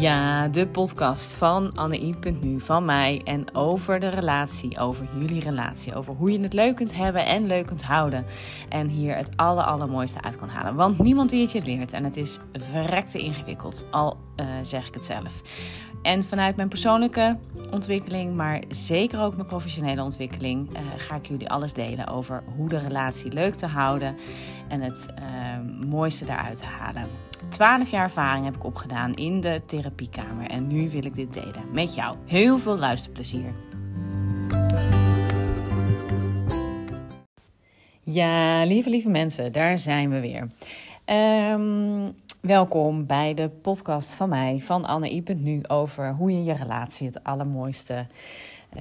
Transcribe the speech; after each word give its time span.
Ja, 0.00 0.48
de 0.48 0.66
podcast 0.66 1.34
van 1.34 1.72
Anne.nu, 1.72 2.60
van 2.60 2.84
mij 2.84 3.20
en 3.24 3.54
over 3.54 4.00
de 4.00 4.08
relatie, 4.08 4.78
over 4.78 5.08
jullie 5.18 5.40
relatie, 5.40 5.94
over 5.94 6.14
hoe 6.14 6.32
je 6.32 6.40
het 6.40 6.52
leuk 6.52 6.76
kunt 6.76 6.94
hebben 6.94 7.26
en 7.26 7.46
leuk 7.46 7.66
kunt 7.66 7.82
houden. 7.82 8.24
En 8.68 8.88
hier 8.88 9.16
het 9.16 9.36
aller, 9.36 9.64
allermooiste 9.64 10.22
uit 10.22 10.36
kan 10.36 10.48
halen. 10.48 10.74
Want 10.74 10.98
niemand 10.98 11.30
die 11.30 11.40
het 11.40 11.52
je 11.52 11.62
leert 11.62 11.92
en 11.92 12.04
het 12.04 12.16
is 12.16 12.38
verrekte 12.52 13.18
ingewikkeld, 13.18 13.86
al 13.90 14.16
uh, 14.36 14.46
zeg 14.62 14.88
ik 14.88 14.94
het 14.94 15.04
zelf. 15.04 15.42
En 16.02 16.24
vanuit 16.24 16.56
mijn 16.56 16.68
persoonlijke 16.68 17.36
ontwikkeling, 17.70 18.34
maar 18.36 18.62
zeker 18.68 19.20
ook 19.20 19.34
mijn 19.34 19.48
professionele 19.48 20.02
ontwikkeling, 20.02 20.70
uh, 20.72 20.78
ga 20.96 21.14
ik 21.14 21.26
jullie 21.26 21.50
alles 21.50 21.72
delen 21.72 22.06
over 22.06 22.42
hoe 22.56 22.68
de 22.68 22.78
relatie 22.78 23.32
leuk 23.32 23.54
te 23.54 23.66
houden 23.66 24.16
en 24.68 24.80
het 24.80 25.08
uh, 25.18 25.86
mooiste 25.88 26.24
daaruit 26.24 26.58
te 26.58 26.64
halen. 26.64 27.29
12 27.50 27.90
jaar 27.90 28.02
ervaring 28.02 28.44
heb 28.44 28.56
ik 28.56 28.64
opgedaan 28.64 29.14
in 29.14 29.40
de 29.40 29.62
therapiekamer 29.66 30.50
en 30.50 30.66
nu 30.66 30.90
wil 30.90 31.04
ik 31.04 31.14
dit 31.14 31.32
delen 31.32 31.72
met 31.72 31.94
jou. 31.94 32.16
Heel 32.26 32.58
veel 32.58 32.78
luisterplezier. 32.78 33.54
Ja, 38.00 38.64
lieve, 38.64 38.90
lieve 38.90 39.08
mensen, 39.08 39.52
daar 39.52 39.78
zijn 39.78 40.10
we 40.10 40.20
weer. 40.20 40.46
Um, 41.52 42.14
welkom 42.40 43.06
bij 43.06 43.34
de 43.34 43.48
podcast 43.48 44.14
van 44.14 44.28
mij, 44.28 44.60
van 44.60 44.84
Anne 44.84 45.22
Nu, 45.36 45.60
over 45.68 46.14
hoe 46.14 46.30
je 46.30 46.44
je 46.44 46.54
relatie 46.54 47.06
het 47.06 47.24
allermooiste 47.24 48.06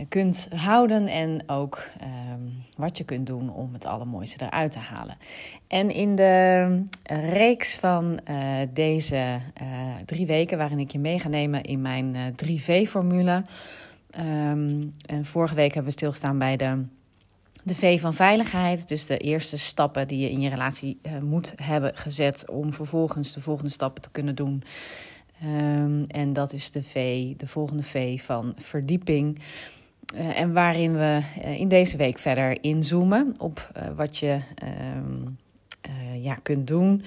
kunt 0.09 0.49
houden 0.55 1.07
en 1.07 1.43
ook 1.47 1.89
um, 2.31 2.63
wat 2.77 2.97
je 2.97 3.03
kunt 3.03 3.27
doen 3.27 3.53
om 3.53 3.73
het 3.73 3.85
allermooiste 3.85 4.45
eruit 4.45 4.71
te 4.71 4.79
halen. 4.79 5.17
En 5.67 5.91
in 5.91 6.15
de 6.15 6.83
reeks 7.03 7.75
van 7.75 8.19
uh, 8.29 8.57
deze 8.73 9.39
uh, 9.61 9.95
drie 10.05 10.25
weken, 10.25 10.57
waarin 10.57 10.79
ik 10.79 10.91
je 10.91 10.99
mee 10.99 11.19
ga 11.19 11.27
nemen 11.27 11.63
in 11.63 11.81
mijn 11.81 12.15
3V-formule. 12.45 13.43
Um, 14.19 14.91
en 15.05 15.25
vorige 15.25 15.55
week 15.55 15.73
hebben 15.73 15.91
we 15.91 15.97
stilgestaan 15.97 16.37
bij 16.37 16.57
de, 16.57 16.81
de 17.63 17.73
V 17.73 17.99
van 17.99 18.13
veiligheid. 18.13 18.87
Dus 18.87 19.05
de 19.05 19.17
eerste 19.17 19.57
stappen 19.57 20.07
die 20.07 20.19
je 20.19 20.31
in 20.31 20.41
je 20.41 20.49
relatie 20.49 21.01
moet 21.21 21.53
hebben 21.55 21.95
gezet 21.95 22.49
om 22.49 22.73
vervolgens 22.73 23.33
de 23.33 23.41
volgende 23.41 23.71
stappen 23.71 24.01
te 24.01 24.11
kunnen 24.11 24.35
doen. 24.35 24.63
Um, 25.43 26.03
en 26.05 26.33
dat 26.33 26.53
is 26.53 26.71
de 26.71 26.83
V, 26.83 27.25
de 27.35 27.47
volgende 27.47 27.83
V 27.83 28.21
van 28.23 28.53
verdieping. 28.57 29.39
Uh, 30.15 30.39
en 30.39 30.53
waarin 30.53 30.93
we 30.93 31.21
uh, 31.45 31.59
in 31.59 31.67
deze 31.67 31.97
week 31.97 32.19
verder 32.19 32.63
inzoomen 32.63 33.33
op 33.37 33.71
uh, 33.77 33.83
wat 33.95 34.17
je 34.17 34.39
ehm, 34.55 35.27
ja, 36.21 36.35
kunt 36.35 36.67
doen 36.67 37.03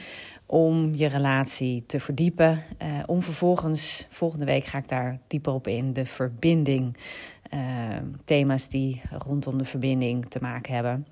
om 0.46 0.94
je 0.94 1.06
relatie 1.06 1.84
te 1.86 2.00
verdiepen. 2.00 2.62
om 3.06 3.22
vervolgens, 3.22 4.06
volgende 4.08 4.44
week 4.44 4.64
ga 4.64 4.78
ik 4.78 4.88
daar 4.88 5.18
dieper 5.26 5.52
op 5.52 5.66
in, 5.66 5.92
de 5.92 6.06
verbinding. 6.06 6.96
Ehm, 7.42 8.06
thema's 8.24 8.68
die 8.68 9.00
rondom 9.10 9.58
de 9.58 9.64
verbinding 9.64 10.26
te 10.28 10.38
maken 10.40 10.74
hebben. 10.74 11.06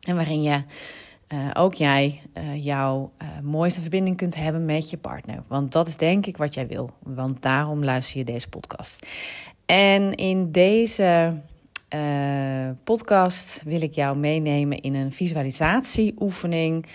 En 0.00 0.16
waarin 0.16 0.42
je 0.42 0.62
ook 1.54 1.74
jij 1.74 2.20
jouw 2.54 3.12
mooiste 3.42 3.80
verbinding 3.80 4.16
kunt 4.16 4.34
hebben 4.34 4.64
met 4.64 4.90
je 4.90 4.96
partner. 4.96 5.42
Want 5.46 5.72
dat 5.72 5.88
is 5.88 5.96
denk 5.96 6.26
ik 6.26 6.36
wat 6.36 6.54
jij 6.54 6.66
wil. 6.66 6.90
Want 7.02 7.42
daarom 7.42 7.84
luister 7.84 8.18
je 8.18 8.24
deze 8.24 8.48
podcast. 8.48 9.06
En 9.66 10.14
in 10.14 10.52
deze 10.52 11.34
uh, 11.94 12.70
podcast 12.84 13.62
wil 13.64 13.82
ik 13.82 13.94
jou 13.94 14.16
meenemen 14.16 14.80
in 14.80 14.94
een 14.94 15.12
visualisatieoefening. 15.12 16.86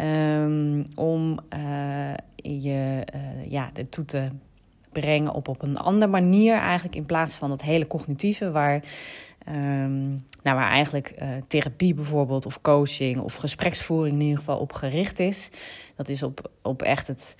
Um, 0.00 0.84
om 0.94 1.38
uh, 1.54 2.14
je 2.36 3.06
uh, 3.14 3.50
ja, 3.50 3.70
ertoe 3.74 4.04
te 4.04 4.28
brengen 4.92 5.34
op, 5.34 5.48
op 5.48 5.62
een 5.62 5.76
andere 5.76 6.10
manier, 6.10 6.54
eigenlijk 6.54 6.96
in 6.96 7.06
plaats 7.06 7.36
van 7.36 7.48
dat 7.48 7.62
hele 7.62 7.86
cognitieve, 7.86 8.50
waar, 8.50 8.82
um, 9.48 10.08
nou, 10.42 10.56
waar 10.56 10.70
eigenlijk 10.70 11.14
therapie 11.46 11.94
bijvoorbeeld, 11.94 12.46
of 12.46 12.60
coaching 12.60 13.20
of 13.20 13.34
gespreksvoering 13.34 14.14
in 14.14 14.22
ieder 14.22 14.38
geval 14.38 14.58
op 14.58 14.72
gericht 14.72 15.18
is. 15.18 15.50
Dat 15.94 16.08
is 16.08 16.22
op, 16.22 16.50
op 16.62 16.82
echt 16.82 17.06
het, 17.06 17.36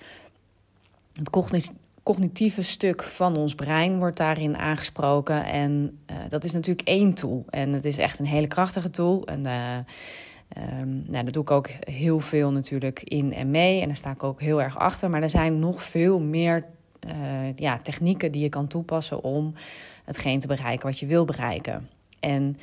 het 1.13 1.29
cognitieve 2.07 2.61
stuk 2.61 3.03
van 3.03 3.35
ons 3.35 3.55
brein 3.55 3.97
wordt 3.97 4.17
daarin 4.17 4.57
aangesproken. 4.57 5.45
En 5.45 5.99
uh, 6.11 6.17
dat 6.27 6.43
is 6.43 6.51
natuurlijk 6.51 6.87
één 6.87 7.13
tool. 7.13 7.45
En 7.49 7.73
het 7.73 7.85
is 7.85 7.97
echt 7.97 8.19
een 8.19 8.25
hele 8.25 8.47
krachtige 8.47 8.89
tool. 8.89 9.25
En 9.25 9.39
uh, 9.39 9.77
nou, 11.05 11.23
daar 11.23 11.31
doe 11.31 11.41
ik 11.41 11.51
ook 11.51 11.69
heel 11.79 12.19
veel 12.19 12.51
natuurlijk 12.51 13.01
in 13.03 13.33
en 13.33 13.51
mee. 13.51 13.81
En 13.81 13.87
daar 13.87 13.97
sta 13.97 14.11
ik 14.11 14.23
ook 14.23 14.41
heel 14.41 14.61
erg 14.61 14.77
achter. 14.77 15.09
Maar 15.09 15.21
er 15.21 15.29
zijn 15.29 15.59
nog 15.59 15.83
veel 15.83 16.19
meer 16.19 16.65
uh, 17.07 17.55
ja, 17.55 17.77
technieken 17.77 18.31
die 18.31 18.41
je 18.41 18.49
kan 18.49 18.67
toepassen 18.67 19.23
om 19.23 19.53
hetgeen 20.03 20.39
te 20.39 20.47
bereiken 20.47 20.87
wat 20.87 20.99
je 20.99 21.05
wil 21.05 21.25
bereiken. 21.25 21.89
En 22.19 22.57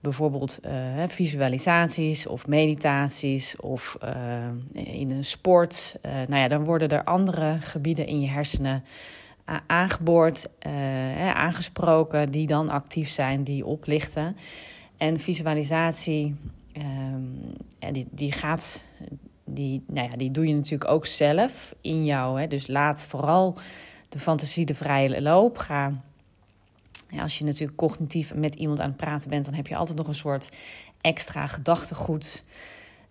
bijvoorbeeld 0.00 0.58
uh, 0.66 0.72
visualisaties 1.08 2.26
of 2.26 2.46
meditaties 2.46 3.56
of 3.56 3.98
uh, 4.04 4.84
in 4.96 5.10
een 5.10 5.24
sport. 5.24 5.96
Uh, 6.02 6.12
nou 6.12 6.40
ja, 6.40 6.48
dan 6.48 6.64
worden 6.64 6.88
er 6.88 7.04
andere 7.04 7.56
gebieden 7.60 8.06
in 8.06 8.20
je 8.20 8.28
hersenen 8.28 8.84
aangeboord, 9.66 10.48
aangesproken, 11.34 12.30
die 12.30 12.46
dan 12.46 12.68
actief 12.68 13.08
zijn, 13.08 13.44
die 13.44 13.66
oplichten. 13.66 14.36
En 14.96 15.18
visualisatie, 15.18 16.36
um, 16.76 17.52
die, 17.92 18.06
die 18.10 18.32
gaat. 18.32 18.86
Die, 19.44 19.84
nou 19.86 20.08
ja, 20.10 20.16
die 20.16 20.30
doe 20.30 20.46
je 20.46 20.54
natuurlijk 20.54 20.90
ook 20.90 21.06
zelf 21.06 21.74
in 21.80 22.04
jou. 22.04 22.40
Hè? 22.40 22.46
Dus 22.46 22.66
laat 22.66 23.06
vooral 23.06 23.58
de 24.08 24.18
fantasie 24.18 24.64
de 24.64 24.74
vrije 24.74 25.22
loop. 25.22 25.58
Ga 25.58 25.92
als 27.18 27.38
je 27.38 27.44
natuurlijk 27.44 27.78
cognitief 27.78 28.34
met 28.34 28.54
iemand 28.54 28.80
aan 28.80 28.88
het 28.88 28.96
praten 28.96 29.28
bent, 29.28 29.44
dan 29.44 29.54
heb 29.54 29.66
je 29.66 29.76
altijd 29.76 29.98
nog 29.98 30.06
een 30.06 30.14
soort 30.14 30.48
extra 31.00 31.46
gedachtegoed 31.46 32.44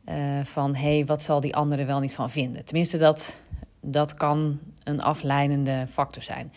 uh, 0.09 0.15
van 0.43 0.75
hé, 0.75 0.95
hey, 0.95 1.05
wat 1.05 1.23
zal 1.23 1.39
die 1.39 1.55
ander 1.55 1.79
er 1.79 1.85
wel 1.85 1.99
niet 1.99 2.15
van 2.15 2.29
vinden? 2.29 2.65
Tenminste, 2.65 2.97
dat, 2.97 3.43
dat 3.81 4.13
kan 4.13 4.59
een 4.83 5.01
afleidende 5.01 5.85
factor 5.89 6.21
zijn. 6.21 6.51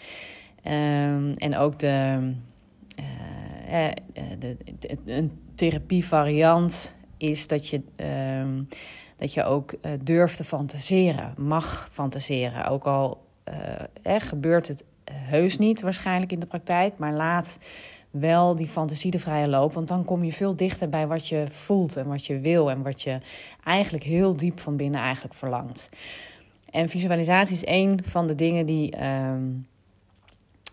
Um, 0.65 1.33
en 1.33 1.57
ook 1.57 1.79
de, 1.79 2.33
uh, 3.69 3.89
de, 4.39 4.57
de, 4.79 4.99
een 5.05 5.41
therapievariant 5.55 6.97
is 7.17 7.47
dat 7.47 7.69
je, 7.69 7.83
um, 8.41 8.69
dat 9.17 9.33
je 9.33 9.45
ook 9.45 9.75
durft 10.01 10.37
te 10.37 10.45
fantaseren, 10.45 11.35
mag 11.37 11.89
fantaseren. 11.93 12.67
Ook 12.67 12.85
al 12.85 13.27
gebeurt 14.05 14.69
het 14.69 14.85
heus 15.13 15.59
niet 15.59 15.81
waarschijnlijk 15.81 16.33
in 16.33 16.39
de 16.39 16.47
praktijk, 16.47 16.99
maar 16.99 17.13
laat 17.13 17.59
wel 18.11 18.57
die 18.57 18.69
fantasie 18.69 19.11
de 19.11 19.19
vrije 19.19 19.49
loop. 19.49 19.73
Want 19.73 19.89
dan 19.89 20.05
kom 20.05 20.25
je 20.25 20.33
veel 20.33 20.57
dichter 20.57 20.89
bij 20.89 21.07
wat 21.07 21.29
je 21.29 21.45
voelt 21.51 21.97
en 21.97 22.07
wat 22.09 22.27
je 22.27 22.39
wil 22.39 22.71
en 22.71 22.83
wat 22.83 23.03
je 23.03 23.19
eigenlijk 23.65 24.05
heel 24.05 24.37
diep 24.37 24.61
van 24.61 24.77
binnen 24.77 25.01
eigenlijk 25.01 25.35
verlangt. 25.35 25.89
En 26.71 26.89
visualisatie 26.89 27.55
is 27.55 27.67
een 27.67 28.01
van 28.05 28.27
de 28.27 28.35
dingen 28.35 28.67
die, 28.67 28.97
uh, 28.97 29.33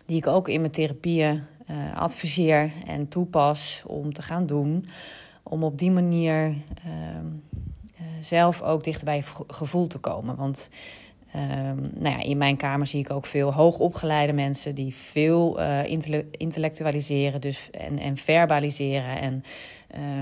die 0.06 0.16
ik 0.16 0.26
ook 0.26 0.48
in 0.48 0.60
mijn 0.60 0.72
therapieën 0.72 1.42
uh, 1.70 1.96
adviseer 1.96 2.72
en 2.86 3.08
toepas 3.08 3.82
om 3.86 4.12
te 4.12 4.22
gaan 4.22 4.46
doen. 4.46 4.88
Om 5.42 5.64
op 5.64 5.78
die 5.78 5.90
manier 5.90 6.48
uh, 6.48 6.54
zelf 8.20 8.62
ook 8.62 8.84
dichter 8.84 9.04
bij 9.04 9.16
je 9.16 9.22
gevoel 9.46 9.86
te 9.86 9.98
komen. 9.98 10.36
Want 10.36 10.70
Um, 11.36 11.90
nou 11.94 12.16
ja, 12.16 12.22
in 12.22 12.38
mijn 12.38 12.56
kamer 12.56 12.86
zie 12.86 13.00
ik 13.00 13.10
ook 13.10 13.26
veel 13.26 13.52
hoogopgeleide 13.52 14.32
mensen 14.32 14.74
die 14.74 14.94
veel 14.94 15.60
uh, 15.60 15.86
intellectualiseren 16.30 17.40
dus, 17.40 17.70
en, 17.70 17.98
en 17.98 18.16
verbaliseren. 18.16 19.20
En 19.20 19.44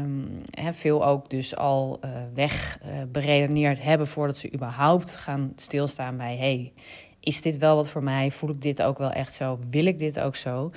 um, 0.03 0.43
veel 0.73 1.07
ook 1.07 1.31
dus 1.31 1.57
al 1.57 1.99
uh, 2.05 2.11
weg 2.35 2.79
uh, 2.83 2.91
beredeneerd 3.13 3.83
hebben 3.83 4.07
voordat 4.07 4.37
ze 4.37 4.53
überhaupt 4.55 5.17
gaan 5.17 5.53
stilstaan 5.57 6.17
bij: 6.17 6.37
hey, 6.37 6.73
is 7.21 7.43
dit 7.43 7.59
wel 7.59 7.77
wat 7.77 7.89
voor 7.89 8.05
mij? 8.05 8.31
Voel 8.31 8.51
ik 8.51 8.63
dit 8.63 8.83
ook 8.83 8.99
wel 8.99 9.11
echt 9.11 9.35
zo? 9.35 9.59
Wil 9.71 9.87
ik 9.87 9.99
dit 9.99 10.21
ook 10.21 10.37
zo? 10.37 10.71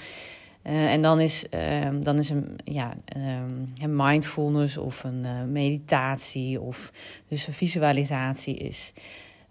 en 0.64 1.02
dan 1.02 1.20
is, 1.20 1.46
um, 1.86 2.04
dan 2.04 2.18
is 2.18 2.30
een, 2.30 2.56
ja, 2.64 2.94
een 3.82 3.96
mindfulness 3.96 4.78
of 4.78 5.04
een 5.04 5.52
meditatie 5.52 6.62
of 6.62 6.92
dus 7.28 7.48
een 7.48 7.54
visualisatie 7.54 8.56
is. 8.56 8.94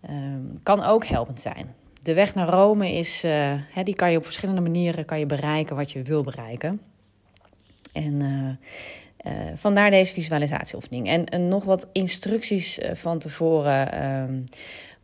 Um, 0.08 0.52
kan 0.62 0.82
ook 0.82 1.04
helpend 1.04 1.40
zijn. 1.40 1.74
De 2.00 2.14
weg 2.14 2.34
naar 2.34 2.48
Rome 2.48 2.92
is, 2.92 3.24
uh, 3.24 3.52
die 3.84 3.94
kan 3.94 4.10
je 4.10 4.16
op 4.16 4.24
verschillende 4.24 4.60
manieren 4.60 5.04
kan 5.04 5.18
je 5.18 5.26
bereiken 5.26 5.76
wat 5.76 5.90
je 5.90 6.02
wil 6.02 6.22
bereiken. 6.22 6.80
En 7.92 8.22
uh, 8.22 9.32
uh, 9.32 9.50
vandaar 9.54 9.90
deze 9.90 10.12
visualisatieoefening. 10.12 11.26
En, 11.26 11.48
nog 11.48 11.64
wat 11.64 11.88
instructies 11.92 12.78
van 12.92 13.18
tevoren. 13.18 14.04
Um, 14.04 14.44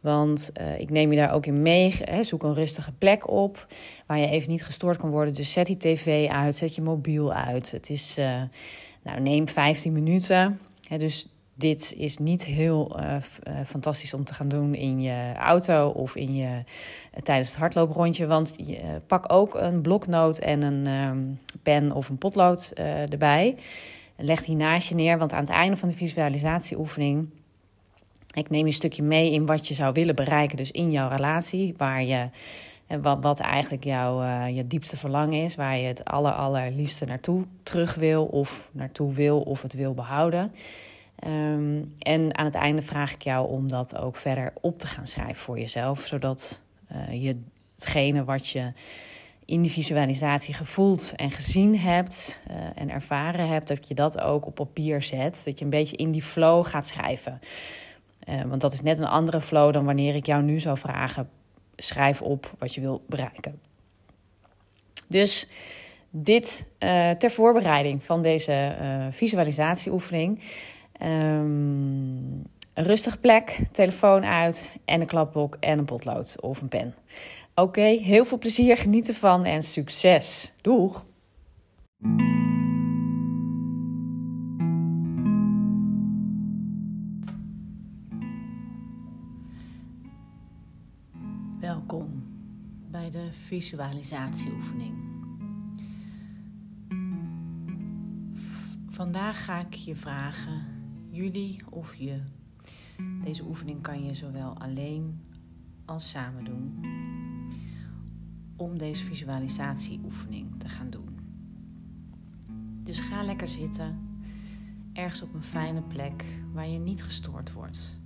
want 0.00 0.52
ik 0.78 0.90
neem 0.90 1.10
je 1.12 1.18
daar 1.18 1.32
ook 1.32 1.46
in 1.46 1.62
mee. 1.62 1.94
Hè, 2.04 2.24
zoek 2.24 2.42
een 2.42 2.54
rustige 2.54 2.92
plek 2.92 3.30
op 3.30 3.66
waar 4.06 4.18
je 4.18 4.28
even 4.28 4.50
niet 4.50 4.64
gestoord 4.64 4.96
kan 4.96 5.10
worden. 5.10 5.34
Dus 5.34 5.52
zet 5.52 5.66
die 5.66 5.76
tv 5.76 6.28
uit, 6.28 6.56
zet 6.56 6.74
je 6.74 6.82
mobiel 6.82 7.32
uit. 7.32 7.70
Het 7.70 7.90
is, 7.90 8.16
nou, 9.02 9.20
neem 9.20 9.48
15 9.48 9.92
minuten. 9.92 10.60
Hè, 10.88 10.98
dus 10.98 11.26
dit 11.58 11.94
is 11.96 12.18
niet 12.18 12.44
heel 12.44 13.00
uh, 13.00 13.16
fantastisch 13.66 14.14
om 14.14 14.24
te 14.24 14.34
gaan 14.34 14.48
doen 14.48 14.74
in 14.74 15.00
je 15.00 15.32
auto 15.34 15.88
of 15.88 16.16
in 16.16 16.34
je, 16.34 16.64
tijdens 17.22 17.48
het 17.48 17.58
hardlooprondje. 17.58 18.26
Want 18.26 18.54
je, 18.56 19.00
pak 19.06 19.32
ook 19.32 19.54
een 19.54 19.80
bloknoot 19.80 20.38
en 20.38 20.62
een 20.62 20.86
ehm, 20.86 21.22
pen 21.62 21.92
of 21.92 22.08
een 22.08 22.18
potlood 22.18 22.72
erbij. 23.10 23.56
Leg 24.16 24.44
die 24.44 24.56
naast 24.56 24.88
je 24.88 24.94
neer, 24.94 25.18
want 25.18 25.32
aan 25.32 25.40
het 25.40 25.50
einde 25.50 25.76
van 25.76 25.88
de 25.88 25.94
visualisatieoefening 25.94 27.28
ik 28.36 28.50
neem 28.50 28.60
je 28.60 28.66
een 28.66 28.72
stukje 28.72 29.02
mee 29.02 29.32
in 29.32 29.46
wat 29.46 29.68
je 29.68 29.74
zou 29.74 29.92
willen 29.92 30.14
bereiken, 30.14 30.56
dus 30.56 30.70
in 30.70 30.90
jouw 30.90 31.08
relatie, 31.08 31.74
waar 31.76 32.04
je, 32.04 32.28
wat, 33.00 33.22
wat 33.22 33.40
eigenlijk 33.40 33.84
jouw 33.84 34.46
je 34.46 34.66
diepste 34.66 34.96
verlangen 34.96 35.42
is, 35.42 35.54
waar 35.54 35.76
je 35.76 35.86
het 35.86 36.04
aller, 36.04 36.32
allerliefste 36.32 37.04
naartoe 37.04 37.44
terug 37.62 37.94
wil, 37.94 38.24
of 38.24 38.70
naartoe 38.72 39.14
wil, 39.14 39.40
of 39.40 39.62
het 39.62 39.72
wil 39.72 39.94
behouden. 39.94 40.52
Ehm, 41.16 41.82
en 41.98 42.38
aan 42.38 42.44
het 42.44 42.54
einde 42.54 42.82
vraag 42.82 43.12
ik 43.12 43.22
jou 43.22 43.48
om 43.48 43.68
dat 43.68 43.96
ook 43.96 44.16
verder 44.16 44.52
op 44.60 44.78
te 44.78 44.86
gaan 44.86 45.06
schrijven 45.06 45.36
voor 45.36 45.58
jezelf, 45.58 46.06
zodat 46.06 46.62
uh, 46.92 47.22
je 47.22 47.42
hetgene 47.74 48.24
wat 48.24 48.48
je 48.48 48.72
in 49.44 49.60
die 49.60 49.70
visualisatie 49.70 50.54
gevoeld 50.54 51.12
en 51.16 51.30
gezien 51.30 51.78
hebt 51.78 52.42
uh, 52.50 52.56
en 52.74 52.90
ervaren 52.90 53.48
hebt, 53.48 53.68
dat 53.68 53.88
je 53.88 53.94
dat 53.94 54.20
ook 54.20 54.46
op 54.46 54.54
papier 54.54 55.02
zet. 55.02 55.42
Dat 55.44 55.58
je 55.58 55.64
een 55.64 55.70
beetje 55.70 55.96
in 55.96 56.10
die 56.10 56.22
flow 56.22 56.66
gaat 56.66 56.86
schrijven. 56.86 57.40
Uh, 58.28 58.42
want 58.42 58.60
dat 58.60 58.72
is 58.72 58.80
net 58.80 58.98
een 58.98 59.04
andere 59.04 59.40
flow 59.40 59.72
dan 59.72 59.84
wanneer 59.84 60.14
ik 60.14 60.26
jou 60.26 60.42
nu 60.42 60.60
zou 60.60 60.78
vragen: 60.78 61.28
schrijf 61.76 62.22
op 62.22 62.54
wat 62.58 62.74
je 62.74 62.80
wil 62.80 63.04
bereiken. 63.08 63.60
Dus 65.08 65.48
dit 66.10 66.66
ter 67.18 67.30
voorbereiding 67.30 68.04
van 68.04 68.22
deze 68.22 68.76
visualisatieoefening. 69.10 70.40
Um, 71.02 72.44
een 72.74 72.84
rustige 72.84 73.18
plek, 73.18 73.60
telefoon 73.72 74.24
uit 74.24 74.76
en 74.84 75.00
een 75.00 75.06
klapblok 75.06 75.56
en 75.60 75.78
een 75.78 75.84
potlood 75.84 76.40
of 76.40 76.60
een 76.60 76.68
pen. 76.68 76.94
Oké, 77.54 77.80
heel 77.80 78.24
veel 78.24 78.38
plezier, 78.38 78.76
geniet 78.76 79.08
ervan 79.08 79.44
en 79.44 79.62
succes. 79.62 80.52
Doeg! 80.60 81.04
Welkom 91.60 92.24
bij 92.90 93.10
de 93.10 93.28
visualisatieoefening. 93.30 94.94
Vandaag 98.88 99.44
ga 99.44 99.60
ik 99.60 99.74
je 99.74 99.96
vragen, 99.96 100.75
jullie 101.16 101.60
of 101.70 101.94
je. 101.94 102.22
Deze 103.24 103.44
oefening 103.44 103.82
kan 103.82 104.04
je 104.04 104.14
zowel 104.14 104.58
alleen 104.58 105.20
als 105.84 106.10
samen 106.10 106.44
doen. 106.44 106.84
Om 108.56 108.78
deze 108.78 109.04
visualisatieoefening 109.04 110.58
te 110.58 110.68
gaan 110.68 110.90
doen. 110.90 111.18
Dus 112.82 113.00
ga 113.00 113.22
lekker 113.22 113.48
zitten, 113.48 114.18
ergens 114.92 115.22
op 115.22 115.34
een 115.34 115.44
fijne 115.44 115.82
plek 115.82 116.24
waar 116.52 116.68
je 116.68 116.78
niet 116.78 117.02
gestoord 117.02 117.52
wordt 117.52 118.04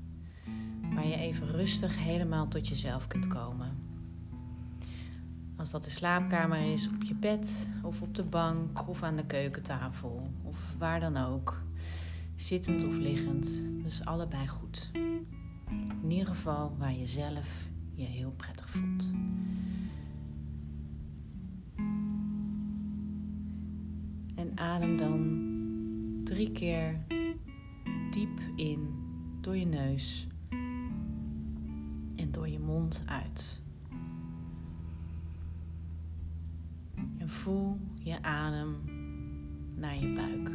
waar 0.95 1.07
je 1.07 1.17
even 1.17 1.51
rustig 1.51 1.99
helemaal 1.99 2.49
tot 2.49 2.69
jezelf 2.69 3.07
kunt 3.07 3.27
komen. 3.27 3.89
Als 5.57 5.71
dat 5.71 5.85
de 5.85 5.91
slaapkamer 5.91 6.73
is, 6.73 6.89
op 6.89 7.03
je 7.03 7.15
bed 7.15 7.69
of 7.83 8.03
op 8.03 8.15
de 8.15 8.25
bank 8.25 8.89
of 8.89 9.03
aan 9.03 9.17
de 9.17 9.27
keukentafel 9.27 10.23
of 10.43 10.75
waar 10.79 11.01
dan 11.01 11.17
ook. 11.17 11.60
Zittend 12.41 12.85
of 12.85 12.97
liggend, 12.97 13.65
dus 13.83 14.05
allebei 14.05 14.49
goed. 14.49 14.91
In 16.03 16.11
ieder 16.11 16.27
geval 16.27 16.77
waar 16.79 16.95
je 16.95 17.07
zelf 17.07 17.69
je 17.95 18.05
heel 18.05 18.33
prettig 18.37 18.69
voelt. 18.69 19.11
En 24.35 24.53
adem 24.55 24.97
dan 24.97 25.41
drie 26.25 26.53
keer 26.53 27.01
diep 28.11 28.41
in 28.57 28.89
door 29.41 29.57
je 29.57 29.67
neus 29.67 30.29
door 32.41 32.49
je 32.49 32.59
mond 32.59 33.03
uit. 33.07 33.63
En 37.19 37.29
voel 37.29 37.79
je 38.03 38.23
adem 38.23 38.77
naar 39.75 39.99
je 39.99 40.13
buik, 40.13 40.51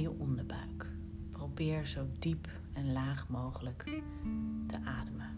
je 0.00 0.10
onderbuik. 0.18 0.92
Probeer 1.30 1.86
zo 1.86 2.06
diep 2.18 2.48
en 2.72 2.92
laag 2.92 3.28
mogelijk 3.28 4.02
te 4.66 4.78
ademen. 4.84 5.30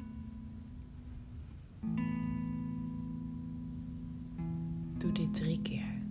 Doe 4.98 5.12
dit 5.12 5.34
drie 5.34 5.62
keer. 5.62 6.02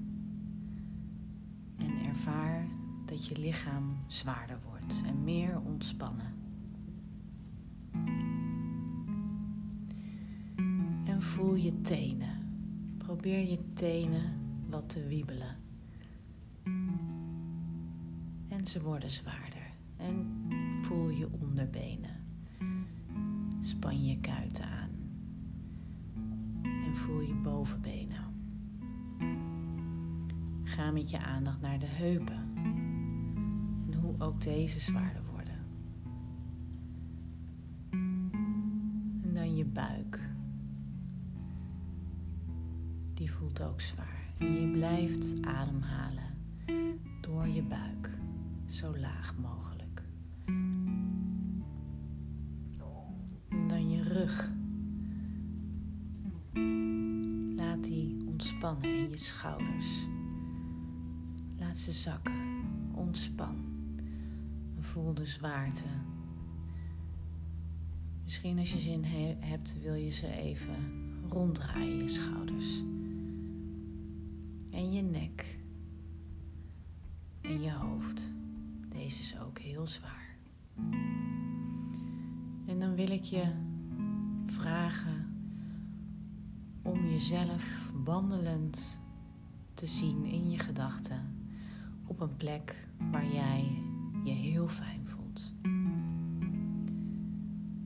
En 1.78 2.06
ervaar 2.06 2.68
dat 3.06 3.28
je 3.28 3.40
lichaam 3.40 3.98
zwaarder 4.08 4.60
wordt 4.70 5.02
en 5.06 5.24
meer 5.24 5.60
ontspannen. 5.60 6.38
voel 11.38 11.56
je 11.56 11.82
tenen. 11.82 12.36
Probeer 12.98 13.50
je 13.50 13.74
tenen 13.74 14.34
wat 14.70 14.90
te 14.90 15.08
wiebelen. 15.08 15.67
Ze 18.70 18.82
worden 18.82 19.10
zwaarder. 19.10 19.72
En 19.98 20.46
voel 20.82 21.10
je 21.10 21.28
onderbenen. 21.42 22.16
Span 23.62 24.06
je 24.06 24.20
kuiten 24.20 24.66
aan. 24.66 24.90
En 26.62 26.96
voel 26.96 27.22
je 27.22 27.34
bovenbenen. 27.34 28.26
Ga 30.64 30.92
met 30.92 31.10
je 31.10 31.20
aandacht 31.20 31.62
naar 31.62 31.80
de 31.80 31.86
heupen. 31.86 32.56
En 33.92 33.94
hoe 34.02 34.16
ook 34.18 34.42
deze 34.42 34.80
zwaarder 34.80 35.22
worden. 35.32 35.66
En 39.24 39.34
dan 39.34 39.56
je 39.56 39.66
buik 39.66 40.20
die 43.14 43.32
voelt 43.32 43.62
ook 43.62 43.82
zwaar. 43.82 44.34
En 44.38 44.62
je 44.62 44.72
blijft 44.72 45.42
ademhalen 45.42 46.36
door 47.22 47.48
je 47.48 47.64
buik, 47.64 48.07
zo 48.68 48.98
laag 48.98 49.38
mogelijk. 49.38 50.04
En 53.50 53.68
dan 53.68 53.90
je 53.90 54.04
rug. 54.04 54.52
Laat 57.56 57.84
die 57.84 58.26
ontspannen 58.28 58.84
en 58.84 59.10
je 59.10 59.18
schouders. 59.18 60.08
Laat 61.58 61.78
ze 61.78 61.92
zakken. 61.92 62.36
Ontspan. 62.92 63.56
Voel 64.80 65.14
de 65.14 65.26
zwaarte. 65.26 65.84
Misschien 68.24 68.60
als 68.60 68.72
je 68.72 68.80
zin 68.80 69.04
hebt, 69.40 69.82
wil 69.82 69.94
je 69.94 70.12
ze 70.12 70.28
even 70.32 70.76
ronddraaien, 71.30 72.00
je 72.00 72.08
schouders 72.08 72.82
en 74.78 74.92
je 74.92 75.02
nek 75.02 75.60
en 77.42 77.62
je 77.62 77.72
hoofd. 77.72 77.97
Is 79.08 79.36
ook 79.46 79.60
heel 79.60 79.88
zwaar. 79.88 80.38
En 82.66 82.80
dan 82.80 82.96
wil 82.96 83.10
ik 83.10 83.24
je 83.24 83.52
vragen 84.46 85.26
om 86.82 87.08
jezelf 87.08 87.92
wandelend 88.04 89.00
te 89.74 89.88
zien 89.88 90.26
in 90.26 90.50
je 90.50 90.60
gedachten 90.60 91.36
op 92.06 92.20
een 92.20 92.36
plek 92.36 92.88
waar 93.12 93.28
jij 93.28 93.82
je 94.24 94.32
heel 94.32 94.68
fijn 94.68 95.08
voelt. 95.08 95.54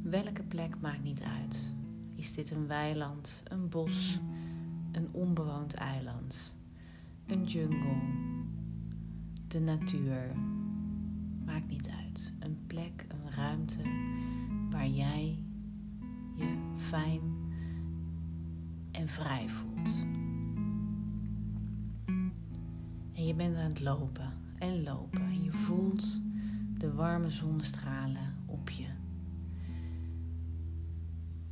Welke 0.04 0.44
plek 0.44 0.80
maakt 0.80 1.04
niet 1.04 1.22
uit. 1.22 1.74
Is 2.16 2.34
dit 2.34 2.52
een 2.52 2.68
weiland, 2.68 3.44
een 3.48 3.70
bos, 3.70 4.20
een 4.92 5.08
onbewoond 5.12 5.74
eiland? 5.74 6.60
een 7.32 7.44
jungle, 7.44 8.02
de 9.48 9.60
natuur. 9.60 10.36
Maakt 11.52 11.68
niet 11.68 11.90
uit. 11.90 12.34
Een 12.40 12.58
plek, 12.68 13.06
een 13.08 13.32
ruimte 13.32 13.82
waar 14.70 14.88
jij 14.88 15.44
je 16.36 16.58
fijn 16.78 17.22
en 18.92 19.08
vrij 19.08 19.50
voelt. 19.50 19.96
En 23.14 23.26
je 23.26 23.34
bent 23.34 23.56
aan 23.56 23.70
het 23.70 23.82
lopen 23.82 24.34
en 24.58 24.84
lopen. 24.84 25.22
En 25.22 25.44
je 25.44 25.52
voelt 25.52 26.22
de 26.78 26.94
warme 26.94 27.30
zonnestralen 27.30 28.36
op 28.46 28.70
je. 28.70 28.88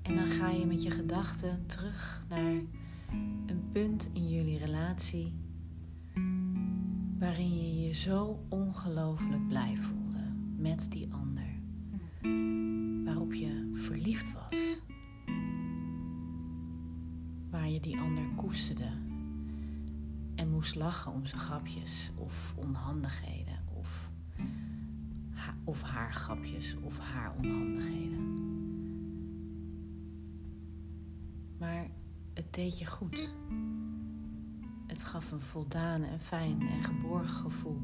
En 0.01 0.15
dan 0.15 0.27
ga 0.27 0.49
je 0.49 0.65
met 0.65 0.83
je 0.83 0.91
gedachten 0.91 1.65
terug 1.65 2.25
naar 2.29 2.53
een 3.45 3.69
punt 3.71 4.09
in 4.13 4.29
jullie 4.29 4.57
relatie 4.57 5.33
waarin 7.19 7.57
je 7.57 7.87
je 7.87 7.93
zo 7.93 8.45
ongelooflijk 8.49 9.47
blij 9.47 9.77
voelde. 9.77 9.97
met 10.57 10.91
die 10.91 11.13
ander. 11.13 11.47
Waarop 13.05 13.33
je 13.33 13.71
verliefd 13.73 14.33
was. 14.33 14.79
Waar 17.49 17.69
je 17.69 17.79
die 17.79 17.99
ander 17.99 18.25
koesterde. 18.35 18.91
En 20.35 20.49
moest 20.49 20.75
lachen 20.75 21.11
om 21.11 21.25
zijn 21.25 21.41
grapjes 21.41 22.11
of 22.15 22.55
onhandigheden. 22.57 23.59
Of, 23.73 24.09
of 25.63 25.81
haar 25.81 26.13
grapjes 26.13 26.75
of 26.81 26.99
haar 26.99 27.33
onhandigheden. 27.37 28.27
Maar 31.57 31.89
het 32.33 32.53
deed 32.53 32.79
je 32.79 32.85
goed. 32.85 33.33
Het 34.99 35.07
gaf 35.07 35.31
een 35.31 35.41
voldaan 35.41 36.03
en 36.03 36.19
fijn 36.19 36.61
en 36.61 36.83
geborgen 36.83 37.35
gevoel. 37.35 37.81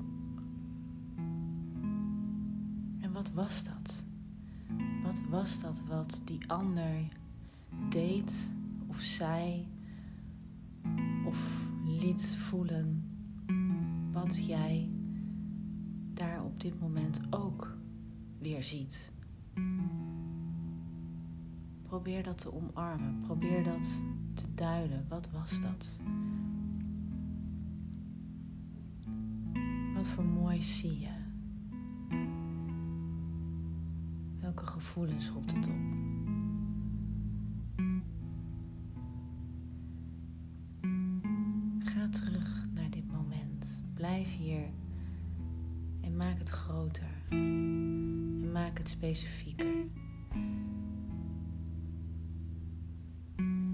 En 2.99 3.11
wat 3.11 3.31
was 3.31 3.63
dat? 3.63 4.05
Wat 5.03 5.21
was 5.29 5.59
dat 5.59 5.83
wat 5.87 6.21
die 6.25 6.39
ander 6.47 7.07
deed 7.89 8.49
of 8.87 8.99
zei 8.99 9.67
of 11.25 11.67
liet 11.85 12.35
voelen 12.35 13.03
wat 14.11 14.45
jij 14.45 14.89
daar 16.13 16.43
op 16.43 16.59
dit 16.59 16.79
moment 16.79 17.21
ook 17.29 17.77
weer 18.37 18.63
ziet? 18.63 19.11
Probeer 21.83 22.23
dat 22.23 22.37
te 22.37 22.53
omarmen. 22.53 23.19
Probeer 23.21 23.63
dat 23.63 24.01
te 24.33 24.53
duiden. 24.53 25.05
Wat 25.09 25.29
was 25.31 25.61
dat? 25.61 25.99
Wat 30.05 30.13
voor 30.13 30.25
mooi 30.25 30.61
zie 30.61 30.99
je? 30.99 31.13
Welke 34.39 34.65
gevoelens 34.65 35.29
roept 35.29 35.51
het 35.51 35.67
op? 35.67 35.79
Ga 41.79 42.09
terug 42.09 42.67
naar 42.73 42.89
dit 42.89 43.11
moment. 43.11 43.83
Blijf 43.93 44.37
hier 44.37 44.69
en 46.01 46.17
maak 46.17 46.37
het 46.37 46.49
groter. 46.49 47.09
En 47.29 48.51
maak 48.51 48.77
het 48.77 48.89
specifieker. 48.89 49.75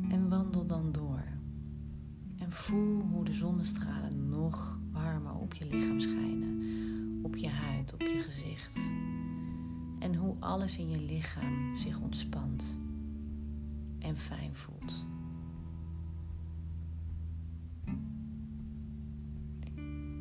En 0.10 0.30
wandel 0.30 0.66
dan 0.66 0.92
door. 0.92 1.24
En 2.38 2.52
voel 2.52 3.02
hoe 3.02 3.26
de 3.26 3.34
zonnestralen 3.34 4.30
nog 4.30 4.81
op 5.52 5.58
je 5.58 5.66
lichaam 5.66 6.00
schijnen, 6.00 6.60
op 7.22 7.36
je 7.36 7.50
huid, 7.50 7.94
op 7.94 8.02
je 8.02 8.20
gezicht. 8.20 8.92
En 10.00 10.16
hoe 10.16 10.36
alles 10.40 10.78
in 10.78 10.90
je 10.90 11.00
lichaam 11.00 11.76
zich 11.76 12.00
ontspant 12.00 12.80
en 14.00 14.18
fijn 14.18 14.56
voelt. 14.56 15.06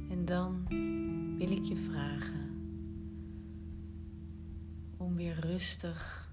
En 0.08 0.25
dan 0.25 0.64
wil 1.38 1.50
ik 1.50 1.64
je 1.64 1.76
vragen 1.76 2.50
om 4.96 5.14
weer 5.14 5.40
rustig 5.40 6.30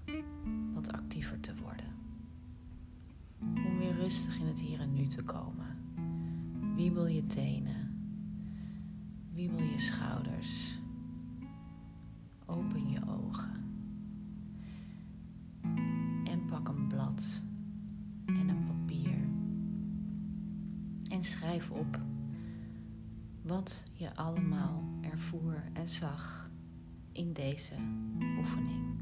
wat 0.74 0.92
actiever 0.92 1.40
te 1.40 1.52
worden. 1.56 1.92
Om 3.40 3.78
weer 3.78 3.94
rustig 3.94 4.38
in 4.38 4.46
het 4.46 4.60
hier 4.60 4.80
en 4.80 4.94
nu 4.94 5.06
te 5.06 5.22
komen. 5.22 5.76
Wiebel 6.74 7.06
je 7.06 7.26
tenen. 7.26 7.77
Wiebel 9.38 9.62
je 9.62 9.78
schouders. 9.78 10.78
Open 12.46 12.90
je 12.90 13.00
ogen. 13.08 13.50
En 16.24 16.44
pak 16.46 16.68
een 16.68 16.86
blad 16.86 17.42
en 18.26 18.48
een 18.48 18.64
papier. 18.66 19.28
En 21.08 21.22
schrijf 21.22 21.70
op 21.70 22.00
wat 23.42 23.84
je 23.94 24.16
allemaal 24.16 24.82
ervoer 25.00 25.64
en 25.72 25.88
zag 25.88 26.50
in 27.12 27.32
deze 27.32 27.74
oefening. 28.38 28.97